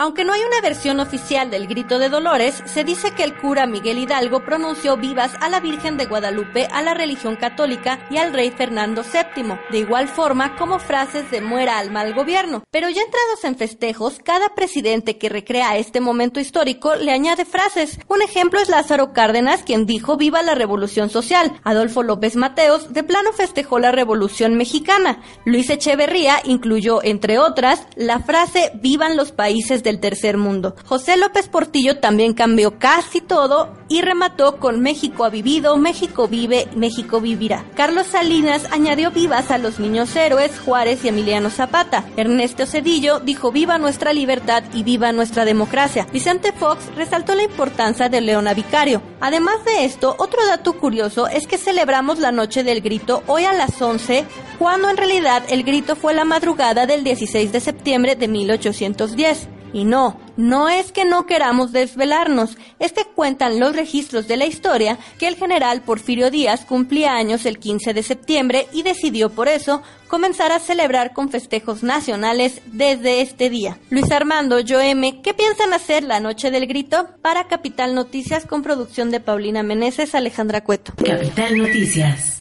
Aunque 0.00 0.24
no 0.24 0.32
hay 0.32 0.40
una 0.40 0.62
versión 0.62 0.98
oficial 0.98 1.50
del 1.50 1.66
grito 1.66 1.98
de 1.98 2.08
Dolores, 2.08 2.62
se 2.64 2.84
dice 2.84 3.10
que 3.10 3.22
el 3.22 3.36
cura 3.36 3.66
Miguel 3.66 3.98
Hidalgo 3.98 4.42
pronunció 4.46 4.96
vivas 4.96 5.32
a 5.42 5.50
la 5.50 5.60
Virgen 5.60 5.98
de 5.98 6.06
Guadalupe, 6.06 6.68
a 6.72 6.80
la 6.80 6.94
religión 6.94 7.36
católica 7.36 7.98
y 8.10 8.16
al 8.16 8.32
rey 8.32 8.50
Fernando 8.50 9.02
VII, 9.02 9.58
de 9.70 9.78
igual 9.78 10.08
forma 10.08 10.56
como 10.56 10.78
frases 10.78 11.30
de 11.30 11.42
muera 11.42 11.78
al 11.78 11.90
mal 11.90 12.14
gobierno. 12.14 12.64
Pero 12.70 12.88
ya 12.88 13.02
entrados 13.02 13.44
en 13.44 13.56
festejos, 13.56 14.20
cada 14.24 14.54
presidente 14.54 15.18
que 15.18 15.28
recrea 15.28 15.76
este 15.76 16.00
momento 16.00 16.40
histórico 16.40 16.94
le 16.94 17.12
añade 17.12 17.44
frases. 17.44 17.98
Un 18.08 18.22
ejemplo 18.22 18.58
es 18.58 18.70
Lázaro 18.70 19.12
Cárdenas, 19.12 19.64
quien 19.64 19.84
dijo 19.84 20.16
viva 20.16 20.40
la 20.40 20.54
revolución 20.54 21.10
social. 21.10 21.60
Adolfo 21.62 22.02
López 22.02 22.36
Mateos 22.36 22.94
de 22.94 23.02
plano 23.02 23.34
festejó 23.34 23.78
la 23.78 23.92
revolución 23.92 24.54
mexicana. 24.54 25.20
Luis 25.44 25.68
Echeverría 25.68 26.40
incluyó, 26.44 27.04
entre 27.04 27.38
otras, 27.38 27.86
la 27.96 28.20
frase 28.20 28.72
vivan 28.76 29.18
los 29.18 29.32
países 29.32 29.82
del 29.90 29.98
tercer 29.98 30.36
mundo. 30.36 30.76
José 30.84 31.16
López 31.16 31.48
Portillo 31.48 31.98
también 31.98 32.32
cambió 32.32 32.78
casi 32.78 33.20
todo 33.20 33.74
y 33.88 34.02
remató 34.02 34.58
con 34.58 34.80
México 34.80 35.24
ha 35.24 35.30
vivido, 35.30 35.76
México 35.76 36.28
vive, 36.28 36.68
México 36.76 37.20
vivirá. 37.20 37.64
Carlos 37.74 38.06
Salinas 38.06 38.66
añadió 38.70 39.10
vivas 39.10 39.50
a 39.50 39.58
los 39.58 39.80
niños 39.80 40.14
héroes 40.14 40.60
Juárez 40.60 41.04
y 41.04 41.08
Emiliano 41.08 41.50
Zapata. 41.50 42.04
Ernesto 42.16 42.66
Cedillo 42.66 43.18
dijo 43.18 43.50
viva 43.50 43.78
nuestra 43.78 44.12
libertad 44.12 44.62
y 44.72 44.84
viva 44.84 45.10
nuestra 45.10 45.44
democracia. 45.44 46.06
Vicente 46.12 46.52
Fox 46.52 46.84
resaltó 46.94 47.34
la 47.34 47.42
importancia 47.42 48.08
de 48.08 48.20
Leona 48.20 48.54
Vicario. 48.54 49.02
Además 49.20 49.64
de 49.64 49.84
esto, 49.84 50.14
otro 50.18 50.46
dato 50.46 50.74
curioso 50.74 51.26
es 51.26 51.48
que 51.48 51.58
celebramos 51.58 52.20
la 52.20 52.30
noche 52.30 52.62
del 52.62 52.82
grito 52.82 53.24
hoy 53.26 53.44
a 53.44 53.52
las 53.52 53.82
11, 53.82 54.24
cuando 54.60 54.88
en 54.88 54.96
realidad 54.96 55.42
el 55.48 55.64
grito 55.64 55.96
fue 55.96 56.14
la 56.14 56.24
madrugada 56.24 56.86
del 56.86 57.02
16 57.02 57.50
de 57.50 57.58
septiembre 57.58 58.14
de 58.14 58.28
1810. 58.28 59.59
Y 59.72 59.84
no, 59.84 60.18
no 60.36 60.68
es 60.68 60.92
que 60.92 61.04
no 61.04 61.26
queramos 61.26 61.72
desvelarnos, 61.72 62.56
es 62.78 62.92
que 62.92 63.04
cuentan 63.04 63.60
los 63.60 63.74
registros 63.74 64.26
de 64.26 64.36
la 64.36 64.46
historia 64.46 64.98
que 65.18 65.28
el 65.28 65.36
general 65.36 65.82
Porfirio 65.82 66.30
Díaz 66.30 66.64
cumplía 66.64 67.14
años 67.14 67.46
el 67.46 67.58
15 67.58 67.94
de 67.94 68.02
septiembre 68.02 68.66
y 68.72 68.82
decidió 68.82 69.30
por 69.30 69.48
eso 69.48 69.82
comenzar 70.08 70.50
a 70.50 70.58
celebrar 70.58 71.12
con 71.12 71.30
festejos 71.30 71.82
nacionales 71.82 72.60
desde 72.66 73.20
este 73.20 73.48
día. 73.48 73.78
Luis 73.90 74.10
Armando, 74.10 74.58
Joeme, 74.66 75.20
¿qué 75.22 75.34
piensan 75.34 75.72
hacer 75.72 76.02
la 76.02 76.20
noche 76.20 76.50
del 76.50 76.66
grito? 76.66 77.08
Para 77.22 77.46
Capital 77.46 77.94
Noticias 77.94 78.44
con 78.44 78.62
producción 78.62 79.10
de 79.10 79.20
Paulina 79.20 79.62
Meneses, 79.62 80.14
Alejandra 80.14 80.62
Cueto. 80.62 80.92
Capital 80.96 81.56
Noticias. 81.56 82.38